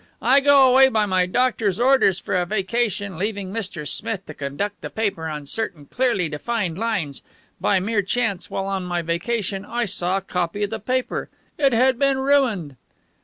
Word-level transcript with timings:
I 0.19 0.39
go 0.39 0.67
away 0.67 0.89
by 0.89 1.05
my 1.05 1.27
doctor's 1.27 1.79
orders 1.79 2.17
for 2.17 2.33
a 2.35 2.45
vacation, 2.47 3.19
leaving 3.19 3.53
Mr. 3.53 3.87
Smith 3.87 4.25
to 4.25 4.33
conduct 4.33 4.81
the 4.81 4.89
paper 4.89 5.27
on 5.27 5.45
certain 5.45 5.85
clearly 5.85 6.27
defined 6.27 6.79
lines. 6.79 7.21
By 7.59 7.79
mere 7.79 8.01
chance, 8.01 8.49
while 8.49 8.65
on 8.65 8.83
my 8.83 9.03
vacation, 9.03 9.63
I 9.63 9.85
saw 9.85 10.17
a 10.17 10.21
copy 10.21 10.63
of 10.63 10.71
the 10.71 10.79
paper. 10.79 11.29
It 11.55 11.71
had 11.73 11.99
been 11.99 12.17
ruined." 12.17 12.77